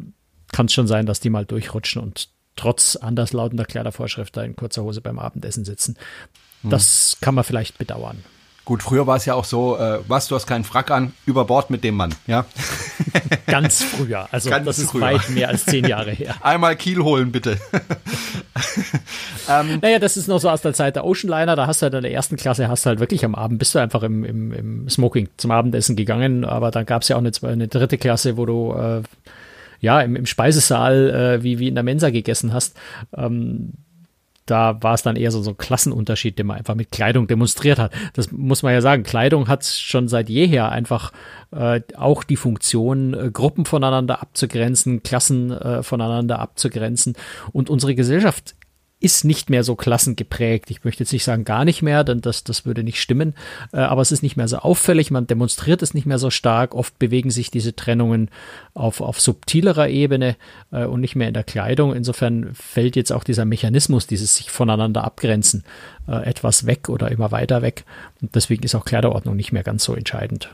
[0.52, 4.82] kann es schon sein, dass die mal durchrutschen und trotz anderslautender Kleidervorschrift da in kurzer
[4.82, 5.98] Hose beim Abendessen sitzen.
[6.64, 7.22] Das hm.
[7.22, 8.24] kann man vielleicht bedauern.
[8.66, 11.46] Gut, früher war es ja auch so, äh, was, du hast keinen Frack an, über
[11.46, 12.46] Bord mit dem Mann, ja?
[13.46, 15.02] Ganz früher, also Ganz das ist früher.
[15.02, 16.34] weit mehr als zehn Jahre her.
[16.42, 17.60] Einmal Kiel holen, bitte.
[19.50, 21.94] ähm, naja, das ist noch so aus der Zeit der Oceanliner, da hast du halt
[21.94, 24.52] in der ersten Klasse, hast du halt wirklich am Abend, bist du einfach im, im,
[24.52, 28.36] im Smoking zum Abendessen gegangen, aber dann gab es ja auch eine, eine dritte Klasse,
[28.36, 29.04] wo du äh,
[29.80, 32.76] ja im, im Speisesaal äh, wie, wie in der Mensa gegessen hast.
[33.16, 33.74] Ähm,
[34.46, 37.80] da war es dann eher so, so ein Klassenunterschied, den man einfach mit Kleidung demonstriert
[37.80, 37.92] hat.
[38.14, 39.04] Das muss man ja sagen.
[39.04, 41.12] Kleidung hat schon seit jeher einfach
[41.52, 47.16] äh, auch die Funktion, äh, Gruppen voneinander abzugrenzen, Klassen äh, voneinander abzugrenzen.
[47.54, 48.56] Und unsere Gesellschaft
[49.06, 50.72] ist nicht mehr so klassengeprägt.
[50.72, 53.36] Ich möchte jetzt nicht sagen gar nicht mehr, denn das, das würde nicht stimmen.
[53.72, 56.74] Äh, aber es ist nicht mehr so auffällig, man demonstriert es nicht mehr so stark.
[56.74, 58.32] Oft bewegen sich diese Trennungen
[58.74, 60.36] auf, auf subtilerer Ebene
[60.72, 61.94] äh, und nicht mehr in der Kleidung.
[61.94, 65.64] Insofern fällt jetzt auch dieser Mechanismus, dieses sich voneinander abgrenzen,
[66.08, 67.86] äh, etwas weg oder immer weiter weg.
[68.24, 70.50] Und deswegen ist auch Kleiderordnung nicht mehr ganz so entscheidend.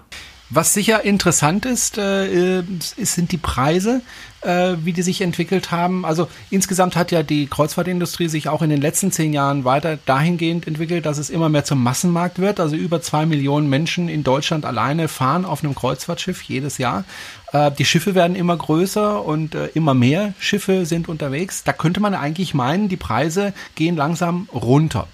[0.53, 4.01] Was sicher interessant ist, äh, ist sind die Preise,
[4.41, 6.05] äh, wie die sich entwickelt haben.
[6.05, 10.67] Also insgesamt hat ja die Kreuzfahrtindustrie sich auch in den letzten zehn Jahren weiter dahingehend
[10.67, 12.59] entwickelt, dass es immer mehr zum Massenmarkt wird.
[12.59, 17.05] Also über zwei Millionen Menschen in Deutschland alleine fahren auf einem Kreuzfahrtschiff jedes Jahr.
[17.53, 21.63] Äh, die Schiffe werden immer größer und äh, immer mehr Schiffe sind unterwegs.
[21.63, 25.07] Da könnte man eigentlich meinen, die Preise gehen langsam runter.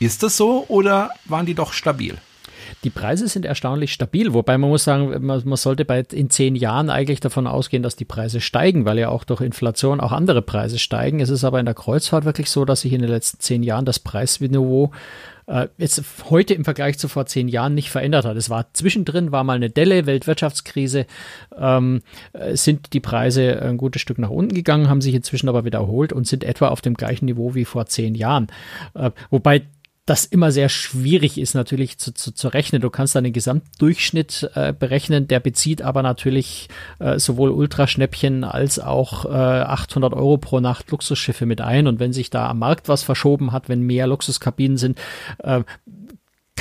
[0.00, 2.18] Ist das so oder waren die doch stabil?
[2.84, 6.56] Die Preise sind erstaunlich stabil, wobei man muss sagen, man, man, sollte bei in zehn
[6.56, 10.42] Jahren eigentlich davon ausgehen, dass die Preise steigen, weil ja auch durch Inflation auch andere
[10.42, 11.20] Preise steigen.
[11.20, 13.84] Es ist aber in der Kreuzfahrt wirklich so, dass sich in den letzten zehn Jahren
[13.84, 14.90] das Preisniveau
[15.46, 18.36] äh, jetzt heute im Vergleich zu vor zehn Jahren nicht verändert hat.
[18.36, 21.06] Es war zwischendrin, war mal eine Delle, Weltwirtschaftskrise,
[21.56, 25.64] ähm, äh, sind die Preise ein gutes Stück nach unten gegangen, haben sich inzwischen aber
[25.64, 28.48] wieder erholt und sind etwa auf dem gleichen Niveau wie vor zehn Jahren.
[28.94, 29.62] Äh, wobei
[30.04, 32.82] das immer sehr schwierig ist natürlich zu, zu, zu rechnen.
[32.82, 39.24] Du kannst einen Gesamtdurchschnitt äh, berechnen, der bezieht aber natürlich äh, sowohl Ultraschnäppchen als auch
[39.26, 41.86] äh, 800 Euro pro Nacht Luxusschiffe mit ein.
[41.86, 44.98] Und wenn sich da am Markt was verschoben hat, wenn mehr Luxuskabinen sind,
[45.38, 45.62] äh,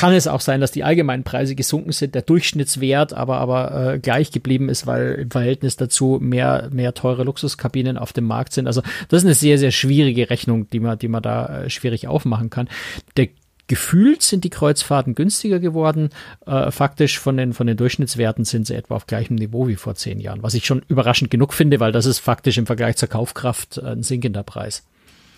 [0.02, 4.00] kann es auch sein, dass die allgemeinen Preise gesunken sind, der Durchschnittswert aber, aber äh,
[4.00, 8.66] gleich geblieben ist, weil im Verhältnis dazu mehr, mehr teure Luxuskabinen auf dem Markt sind.
[8.66, 12.08] Also das ist eine sehr, sehr schwierige Rechnung, die man, die man da äh, schwierig
[12.08, 12.68] aufmachen kann.
[13.16, 13.28] Der
[13.68, 16.10] Gefühlt sind die Kreuzfahrten günstiger geworden.
[16.48, 19.94] Äh, faktisch von den, von den Durchschnittswerten sind sie etwa auf gleichem Niveau wie vor
[19.94, 23.08] zehn Jahren, was ich schon überraschend genug finde, weil das ist faktisch im Vergleich zur
[23.08, 24.84] Kaufkraft äh, ein sinkender Preis.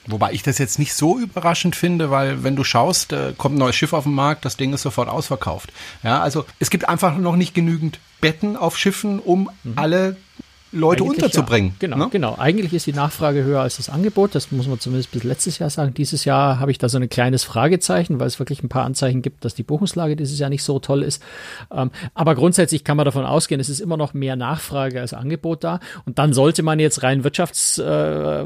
[0.08, 3.60] Wobei ich das jetzt nicht so überraschend finde, weil wenn du schaust, äh, kommt ein
[3.60, 5.72] neues Schiff auf den Markt, das Ding ist sofort ausverkauft.
[6.04, 9.74] Ja, also es gibt einfach noch nicht genügend Betten auf Schiffen, um mhm.
[9.76, 10.18] alle
[10.74, 11.70] Leute Eigentlich unterzubringen.
[11.70, 11.76] Ja.
[11.80, 12.08] Genau, ne?
[12.12, 12.36] genau.
[12.38, 14.34] Eigentlich ist die Nachfrage höher als das Angebot.
[14.34, 15.94] Das muss man zumindest bis letztes Jahr sagen.
[15.94, 19.22] Dieses Jahr habe ich da so ein kleines Fragezeichen, weil es wirklich ein paar Anzeichen
[19.22, 21.22] gibt, dass die Buchungslage dieses Jahr nicht so toll ist.
[21.72, 25.64] Ähm, aber grundsätzlich kann man davon ausgehen, es ist immer noch mehr Nachfrage als Angebot
[25.64, 25.80] da.
[26.06, 28.46] Und dann sollte man jetzt rein wirtschafts, äh,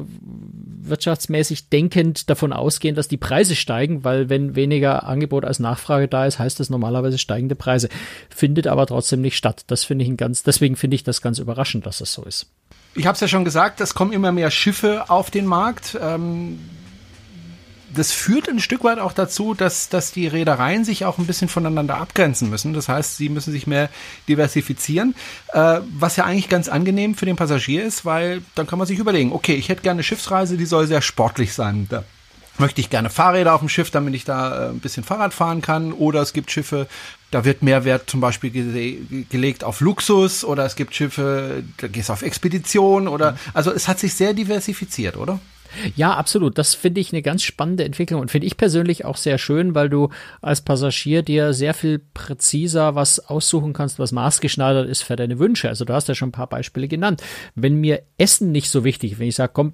[0.90, 6.26] wirtschaftsmäßig denkend davon ausgehen, dass die Preise steigen, weil wenn weniger Angebot als Nachfrage da
[6.26, 7.90] ist, heißt das normalerweise steigende Preise.
[8.30, 9.64] Findet aber trotzdem nicht statt.
[9.68, 12.48] Das finde ich ein ganz, deswegen finde ich das ganz überraschend, dass das so ist.
[12.96, 15.98] Ich habe es ja schon gesagt, es kommen immer mehr Schiffe auf den Markt.
[16.02, 16.60] Ähm,
[17.98, 21.50] das führt ein Stück weit auch dazu, dass, dass die Reedereien sich auch ein bisschen
[21.50, 22.74] voneinander abgrenzen müssen.
[22.74, 23.90] Das heißt, sie müssen sich mehr
[24.28, 25.16] diversifizieren,
[25.54, 29.00] äh, was ja eigentlich ganz angenehm für den Passagier ist, weil dann kann man sich
[29.00, 31.88] überlegen, okay, ich hätte gerne eine Schiffsreise, die soll sehr sportlich sein.
[31.90, 32.04] Da
[32.60, 35.62] möchte ich gerne Fahrräder auf dem Schiff, damit ich da äh, ein bisschen Fahrrad fahren
[35.62, 35.94] kann.
[35.94, 36.88] Oder es gibt Schiffe,
[37.32, 41.88] da wird mehr Wert zum Beispiel gele gelegt auf Luxus oder es gibt Schiffe, da
[41.88, 45.40] gehst du auf Expedition oder also es hat sich sehr diversifiziert, oder?
[45.96, 46.58] Ja, absolut.
[46.58, 49.90] Das finde ich eine ganz spannende Entwicklung und finde ich persönlich auch sehr schön, weil
[49.90, 50.10] du
[50.42, 55.70] als Passagier dir sehr viel präziser was aussuchen kannst, was maßgeschneidert ist für deine Wünsche.
[55.70, 57.22] Also du hast ja schon ein paar Beispiele genannt.
[57.56, 59.74] Wenn mir Essen nicht so wichtig, wenn ich sage, komm,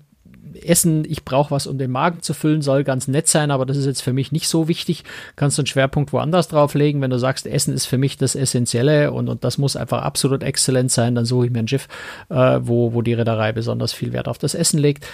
[0.62, 3.78] Essen, ich brauche was, um den Magen zu füllen, soll ganz nett sein, aber das
[3.78, 5.04] ist jetzt für mich nicht so wichtig.
[5.36, 7.02] Kannst du einen Schwerpunkt woanders drauflegen.
[7.02, 10.44] Wenn du sagst, Essen ist für mich das Essentielle und, und das muss einfach absolut
[10.44, 11.88] exzellent sein, dann suche ich mir ein Schiff,
[12.30, 15.06] äh, wo, wo die Reederei besonders viel Wert auf das Essen legt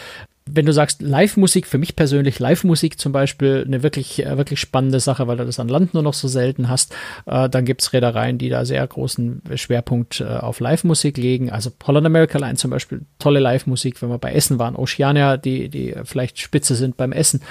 [0.54, 5.00] wenn du sagst Live-Musik, für mich persönlich Live-Musik zum Beispiel eine wirklich, äh, wirklich spannende
[5.00, 6.94] Sache, weil du das an Land nur noch so selten hast.
[7.26, 11.50] Äh, dann gibt's Reedereien, die da sehr großen Schwerpunkt äh, auf Live-Musik legen.
[11.50, 14.76] Also Holland America Line zum Beispiel, tolle Live-Musik, wenn wir bei Essen waren.
[14.76, 17.42] Oceania, die, die vielleicht Spitze sind beim Essen.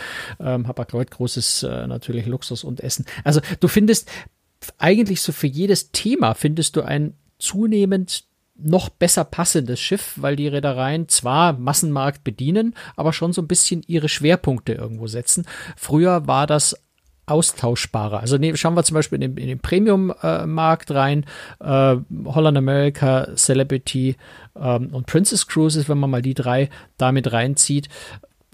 [0.41, 3.05] Ähm, Hapag-Lloyd, großes äh, natürlich Luxus und Essen.
[3.25, 4.11] Also du findest
[4.79, 8.25] eigentlich so für jedes Thema findest du ein zunehmend
[8.59, 13.83] noch besser passendes Schiff, weil die Reedereien zwar Massenmarkt bedienen, aber schon so ein bisschen
[13.87, 15.47] ihre Schwerpunkte irgendwo setzen.
[15.77, 16.77] Früher war das
[17.27, 18.21] austauschbarer.
[18.21, 21.25] Also ne, schauen wir zum Beispiel in den, den Premium-Markt äh, rein.
[21.61, 24.17] Äh, Holland America, Celebrity
[24.57, 27.89] ähm, und Princess Cruises, wenn man mal die drei damit reinzieht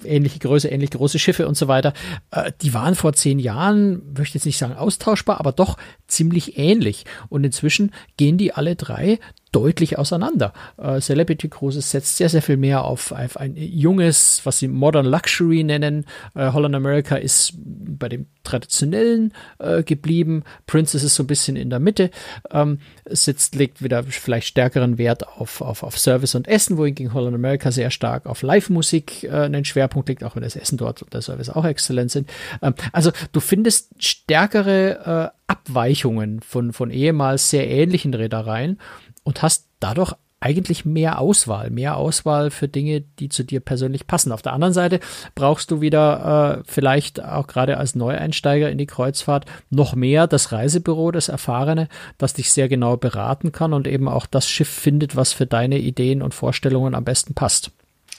[0.05, 1.93] ähnliche Größe, ähnlich große Schiffe und so weiter.
[2.31, 6.59] Äh, die waren vor zehn Jahren, möchte ich jetzt nicht sagen austauschbar, aber doch ziemlich
[6.59, 7.05] ähnlich.
[7.29, 9.19] Und inzwischen gehen die alle drei
[9.55, 10.53] deutlich auseinander.
[10.77, 15.07] Äh, Celebrity Cruises setzt sehr, sehr viel mehr auf, auf ein junges, was sie Modern
[15.07, 16.07] Luxury nennen.
[16.35, 20.43] Äh, Holland America ist bei dem traditionellen äh, geblieben.
[20.67, 22.11] Princess ist so ein bisschen in der Mitte.
[22.51, 27.35] Ähm, sitzt, legt wieder vielleicht stärkeren Wert auf, auf, auf Service und Essen, wohingegen Holland
[27.35, 31.15] America sehr stark auf Live-Musik äh, einen Schwerpunkt legt, auch wenn das Essen dort und
[31.15, 32.29] der Service auch exzellent sind.
[32.61, 38.79] Ähm, also du findest stärkere äh, Abweichungen von, von ehemals sehr ähnlichen Reedereien
[39.25, 44.31] und hast dadurch eigentlich mehr Auswahl, mehr Auswahl für Dinge, die zu dir persönlich passen.
[44.31, 45.01] Auf der anderen Seite
[45.35, 50.53] brauchst du wieder äh, vielleicht auch gerade als Neueinsteiger in die Kreuzfahrt noch mehr das
[50.53, 55.17] Reisebüro, das Erfahrene, das dich sehr genau beraten kann und eben auch das Schiff findet,
[55.17, 57.71] was für deine Ideen und Vorstellungen am besten passt.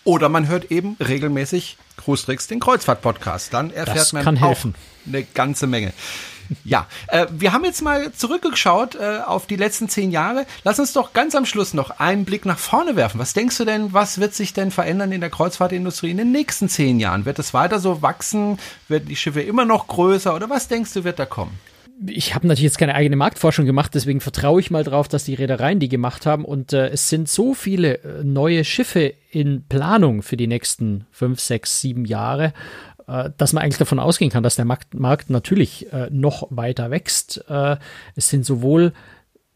[0.04, 3.54] Oder man hört eben regelmäßig Cruise Tricks, den Kreuzfahrt-Podcast.
[3.54, 4.74] Dann erfährt das man kann helfen.
[4.74, 5.94] auch eine ganze Menge.
[6.64, 10.46] Ja, äh, wir haben jetzt mal zurückgeschaut äh, auf die letzten zehn Jahre.
[10.64, 13.20] Lass uns doch ganz am Schluss noch einen Blick nach vorne werfen.
[13.20, 16.70] Was denkst du denn, was wird sich denn verändern in der Kreuzfahrtindustrie in den nächsten
[16.70, 17.26] zehn Jahren?
[17.26, 18.58] Wird es weiter so wachsen?
[18.88, 20.36] Werden die Schiffe immer noch größer?
[20.36, 21.60] Oder was denkst du, wird da kommen?
[22.08, 25.34] ich habe natürlich jetzt keine eigene Marktforschung gemacht, deswegen vertraue ich mal drauf, dass die
[25.34, 26.44] Reedereien die gemacht haben.
[26.44, 31.40] Und äh, es sind so viele äh, neue Schiffe in Planung für die nächsten fünf,
[31.40, 32.54] sechs, sieben Jahre,
[33.38, 37.44] dass man eigentlich davon ausgehen kann, dass der Markt, Markt natürlich äh, noch weiter wächst.
[37.50, 37.78] Äh,
[38.16, 38.94] es sind sowohl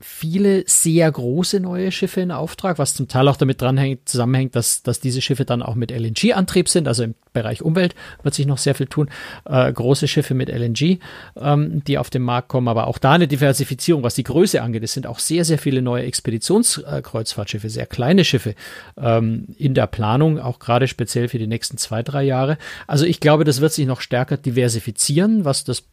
[0.02, 4.82] viele sehr große neue Schiffe in Auftrag, was zum Teil auch damit dranhängt, zusammenhängt, dass,
[4.82, 6.88] dass diese Schiffe dann auch mit LNG-Antrieb sind.
[6.88, 9.10] Also im Bereich Umwelt wird sich noch sehr viel tun.
[9.46, 11.00] Äh, große Schiffe mit LNG,
[11.36, 14.84] ähm, die auf den Markt kommen, aber auch da eine Diversifizierung, was die Größe angeht.
[14.84, 18.56] Es sind auch sehr, sehr viele neue Expeditionskreuzfahrtschiffe, sehr kleine Schiffe
[18.98, 22.58] ähm, in der Planung, auch gerade speziell für die nächsten zwei, drei Jahre.
[22.88, 25.84] Also ich glaube, das wird sich noch stärker diversifizieren, was das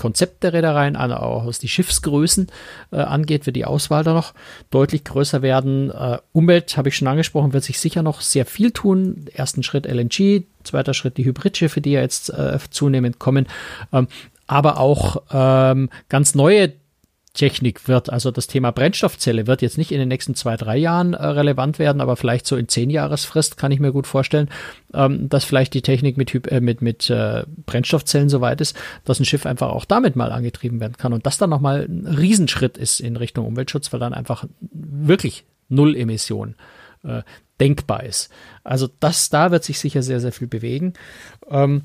[0.00, 2.48] Konzept der Reedereien, auch was die Schiffsgrößen
[2.90, 4.32] äh, angeht, wird die Auswahl da noch
[4.70, 5.90] deutlich größer werden.
[5.90, 9.26] Äh, Umwelt, habe ich schon angesprochen, wird sich sicher noch sehr viel tun.
[9.34, 13.46] Ersten Schritt LNG, zweiter Schritt die Hybridschiffe, die ja jetzt äh, zunehmend kommen.
[13.92, 14.08] Ähm,
[14.46, 16.72] aber auch ähm, ganz neue
[17.32, 18.10] Technik wird.
[18.10, 21.78] Also das Thema Brennstoffzelle wird jetzt nicht in den nächsten zwei, drei Jahren äh, relevant
[21.78, 24.48] werden, aber vielleicht so in zehn Jahresfrist kann ich mir gut vorstellen,
[24.94, 29.20] ähm, dass vielleicht die Technik mit, äh, mit, mit äh, Brennstoffzellen so weit ist, dass
[29.20, 31.12] ein Schiff einfach auch damit mal angetrieben werden kann.
[31.12, 35.96] Und das dann nochmal ein Riesenschritt ist in Richtung Umweltschutz, weil dann einfach wirklich Null
[35.96, 36.56] Emission
[37.04, 37.22] äh,
[37.60, 38.30] denkbar ist.
[38.64, 40.94] Also das, da wird sich sicher sehr, sehr viel bewegen.
[41.48, 41.82] Ähm,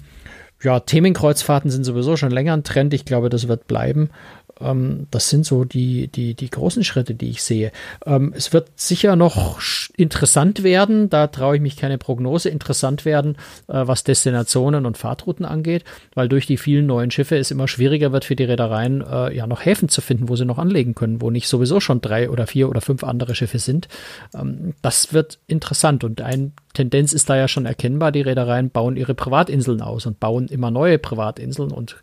[0.64, 2.94] ja, Themenkreuzfahrten sind sowieso schon länger ein Trend.
[2.94, 4.10] Ich glaube, das wird bleiben.
[4.60, 7.72] Ähm, das sind so die, die, die großen Schritte, die ich sehe.
[8.06, 9.60] Ähm, es wird sicher noch
[9.98, 13.38] interessant werden, da traue ich mich keine Prognose, interessant werden,
[13.68, 18.12] äh, was Destinationen und Fahrtrouten angeht, weil durch die vielen neuen Schiffe es immer schwieriger
[18.12, 21.22] wird für die Reedereien, äh, ja noch Häfen zu finden, wo sie noch anlegen können,
[21.22, 23.88] wo nicht sowieso schon drei oder vier oder fünf andere Schiffe sind.
[24.34, 28.12] Ähm, das wird interessant und ein Tendenz ist da ja schon erkennbar.
[28.12, 31.98] Die Reedereien bauen ihre Privatinseln aus und bauen immer neue Privatinseln und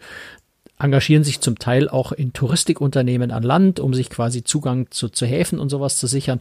[0.82, 5.26] engagieren sich zum Teil auch in Touristikunternehmen an Land, um sich quasi Zugang zu, zu
[5.26, 6.40] Häfen und sowas zu sichern.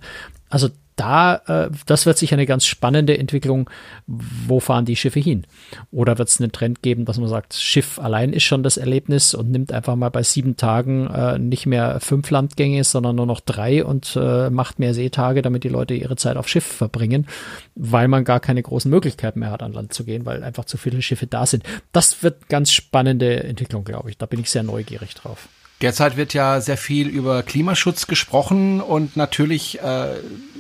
[0.50, 3.70] Also da, äh, das wird sicher eine ganz spannende Entwicklung.
[4.08, 5.46] Wo fahren die Schiffe hin?
[5.92, 9.34] Oder wird es einen Trend geben, dass man sagt, Schiff allein ist schon das Erlebnis
[9.34, 13.40] und nimmt einfach mal bei sieben Tagen äh, nicht mehr fünf Landgänge, sondern nur noch
[13.40, 17.28] drei und äh, macht mehr Seetage, damit die Leute ihre Zeit auf Schiff verbringen,
[17.76, 20.78] weil man gar keine großen Möglichkeiten mehr hat, an Land zu gehen, weil einfach zu
[20.78, 21.64] viele Schiffe da sind.
[21.92, 24.18] Das wird ganz spannende Entwicklung, glaube ich.
[24.18, 25.48] Da bin ich sehr neugierig drauf.
[25.82, 30.16] Derzeit wird ja sehr viel über Klimaschutz gesprochen und natürlich äh,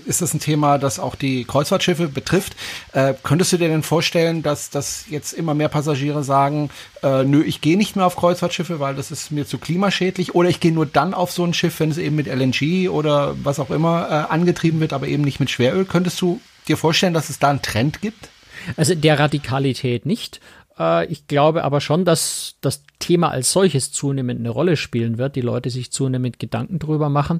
[0.05, 2.55] ist das ein Thema, das auch die Kreuzfahrtschiffe betrifft.
[2.93, 6.69] Äh, könntest du dir denn vorstellen, dass, dass jetzt immer mehr Passagiere sagen,
[7.03, 10.49] äh, nö, ich gehe nicht mehr auf Kreuzfahrtschiffe, weil das ist mir zu klimaschädlich oder
[10.49, 13.59] ich gehe nur dann auf so ein Schiff, wenn es eben mit LNG oder was
[13.59, 15.85] auch immer äh, angetrieben wird, aber eben nicht mit Schweröl.
[15.85, 18.29] Könntest du dir vorstellen, dass es da einen Trend gibt?
[18.77, 20.39] Also der Radikalität nicht.
[20.77, 25.35] Äh, ich glaube aber schon, dass das Thema als solches zunehmend eine Rolle spielen wird,
[25.35, 27.39] die Leute sich zunehmend Gedanken drüber machen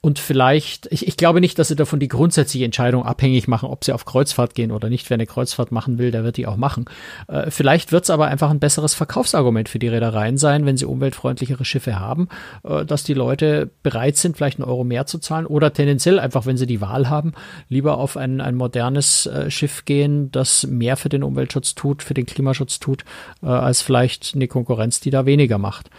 [0.00, 3.84] und vielleicht, ich, ich glaube nicht, dass sie davon die grundsätzliche Entscheidung abhängig machen, ob
[3.84, 5.10] sie auf Kreuzfahrt gehen oder nicht.
[5.10, 6.84] Wer eine Kreuzfahrt machen will, der wird die auch machen.
[7.28, 10.86] Äh, vielleicht wird es aber einfach ein besseres Verkaufsargument für die Reedereien sein, wenn sie
[10.86, 12.28] umweltfreundlichere Schiffe haben,
[12.62, 16.46] äh, dass die Leute bereit sind, vielleicht einen Euro mehr zu zahlen oder tendenziell einfach,
[16.46, 17.32] wenn sie die Wahl haben,
[17.68, 22.14] lieber auf ein, ein modernes äh, Schiff gehen, das mehr für den Umweltschutz tut, für
[22.14, 23.04] den Klimaschutz tut,
[23.42, 25.90] äh, als vielleicht eine Konkurrenz, die da weniger macht.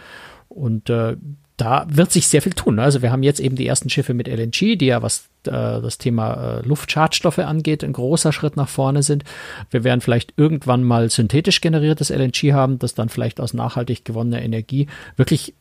[0.48, 1.16] Und äh,
[1.56, 2.78] da wird sich sehr viel tun.
[2.78, 5.98] Also wir haben jetzt eben die ersten Schiffe mit LNG, die ja was äh, das
[5.98, 9.24] Thema äh, Luftschadstoffe angeht, ein großer Schritt nach vorne sind.
[9.70, 14.42] Wir werden vielleicht irgendwann mal synthetisch generiertes LNG haben, das dann vielleicht aus nachhaltig gewonnener
[14.42, 15.54] Energie wirklich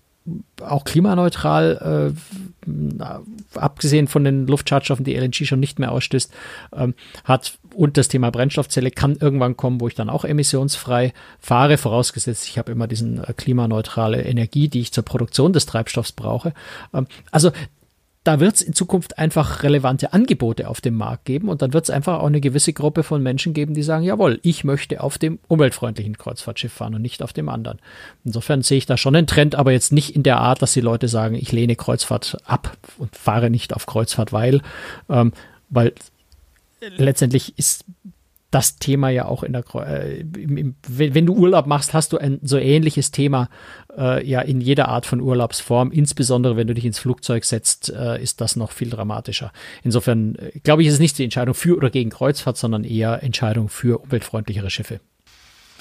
[0.62, 6.32] auch klimaneutral, äh, abgesehen von den Luftschadstoffen, die LNG schon nicht mehr ausstößt,
[6.76, 11.78] ähm, hat und das Thema Brennstoffzelle kann irgendwann kommen, wo ich dann auch emissionsfrei fahre,
[11.78, 16.54] vorausgesetzt, ich habe immer diesen äh, klimaneutrale Energie, die ich zur Produktion des Treibstoffs brauche.
[16.94, 17.52] Ähm, also
[18.24, 21.86] da wird es in Zukunft einfach relevante Angebote auf dem Markt geben und dann wird
[21.86, 25.18] es einfach auch eine gewisse Gruppe von Menschen geben, die sagen, jawohl, ich möchte auf
[25.18, 27.80] dem umweltfreundlichen Kreuzfahrtschiff fahren und nicht auf dem anderen.
[28.24, 30.82] Insofern sehe ich da schon einen Trend, aber jetzt nicht in der Art, dass die
[30.82, 34.62] Leute sagen, ich lehne Kreuzfahrt ab und fahre nicht auf Kreuzfahrt, weil,
[35.10, 35.34] ähm,
[35.70, 35.94] weil
[36.98, 37.86] letztendlich ist
[38.52, 42.18] das Thema ja auch in der, äh, im, im, wenn du Urlaub machst, hast du
[42.18, 43.50] ein so ähnliches Thema
[43.98, 45.92] äh, ja in jeder Art von Urlaubsform.
[45.92, 49.52] Insbesondere wenn du dich ins Flugzeug setzt, äh, ist das noch viel dramatischer.
[49.84, 53.24] Insofern äh, glaube ich, ist es nicht die Entscheidung für oder gegen Kreuzfahrt, sondern eher
[53.24, 55.00] Entscheidung für umweltfreundlichere Schiffe.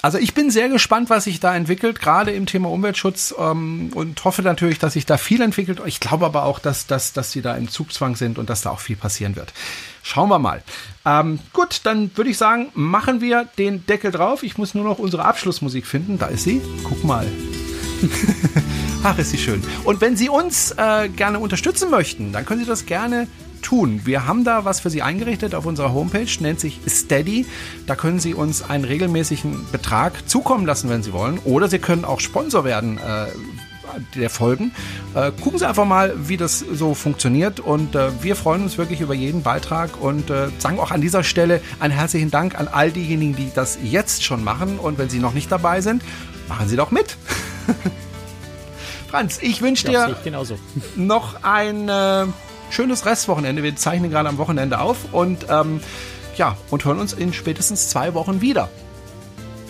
[0.01, 4.23] Also ich bin sehr gespannt, was sich da entwickelt, gerade im Thema Umweltschutz ähm, und
[4.23, 5.79] hoffe natürlich, dass sich da viel entwickelt.
[5.85, 8.71] Ich glaube aber auch, dass, dass, dass sie da im Zugzwang sind und dass da
[8.71, 9.53] auch viel passieren wird.
[10.01, 10.63] Schauen wir mal.
[11.05, 14.41] Ähm, gut, dann würde ich sagen, machen wir den Deckel drauf.
[14.41, 16.17] Ich muss nur noch unsere Abschlussmusik finden.
[16.17, 16.61] Da ist sie.
[16.83, 17.27] Guck mal.
[19.03, 19.63] Ach, ist sie schön.
[19.83, 23.27] Und wenn Sie uns äh, gerne unterstützen möchten, dann können Sie das gerne
[23.61, 24.01] tun.
[24.05, 27.45] Wir haben da was für Sie eingerichtet auf unserer Homepage, nennt sich Steady.
[27.87, 31.39] Da können Sie uns einen regelmäßigen Betrag zukommen lassen, wenn Sie wollen.
[31.45, 32.97] Oder Sie können auch Sponsor werden.
[32.97, 33.27] Äh,
[34.15, 34.71] der Folgen.
[35.15, 39.01] Äh, gucken Sie einfach mal, wie das so funktioniert und äh, wir freuen uns wirklich
[39.01, 42.91] über jeden Beitrag und äh, sagen auch an dieser Stelle einen herzlichen Dank an all
[42.91, 46.03] diejenigen, die das jetzt schon machen und wenn Sie noch nicht dabei sind,
[46.47, 47.17] machen Sie doch mit.
[49.09, 50.31] Franz, ich wünsche dir ich
[50.95, 52.25] noch ein äh,
[52.71, 53.63] schönes Restwochenende.
[53.63, 55.81] Wir zeichnen gerade am Wochenende auf und ähm,
[56.37, 58.69] ja, und hören uns in spätestens zwei Wochen wieder.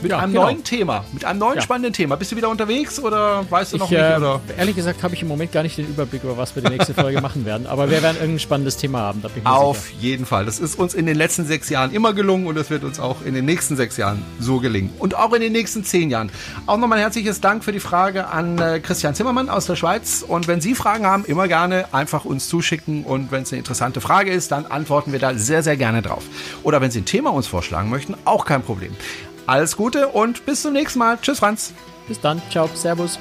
[0.02, 0.46] Mit ja, einem genau.
[0.46, 1.62] neuen Thema, mit einem neuen ja.
[1.62, 2.16] spannenden Thema.
[2.16, 4.10] Bist du wieder unterwegs oder weißt du noch ich, nicht?
[4.10, 4.42] Äh, oder?
[4.58, 6.94] Ehrlich gesagt habe ich im Moment gar nicht den Überblick, über was wir die nächste
[6.94, 7.68] Folge machen werden.
[7.68, 9.22] Aber wir werden irgendein spannendes Thema haben.
[9.44, 9.98] Auf sicher.
[10.00, 10.46] jeden Fall.
[10.46, 13.24] Das ist uns in den letzten sechs Jahren immer gelungen und das wird uns auch
[13.24, 14.92] in den nächsten sechs Jahren so gelingen.
[15.00, 16.32] Und auch in den nächsten zehn Jahren.
[16.66, 20.24] Auch nochmal ein herzliches Dank für die Frage an äh, Christian Zimmermann aus der Schweiz.
[20.28, 23.04] Und wenn Sie Fragen haben, immer gerne einfach uns zuschicken.
[23.04, 26.24] Und wenn es eine interessante Frage ist, dann antworten wir da sehr, sehr gerne drauf.
[26.64, 28.96] Oder wenn Sie ein Thema uns vorschlagen möchten, auch kein Problem.
[29.48, 31.18] Alles Gute und bis zum nächsten Mal.
[31.22, 31.74] Tschüss, Franz.
[32.08, 32.42] Bis dann.
[32.50, 32.70] Ciao.
[32.74, 33.20] Servus.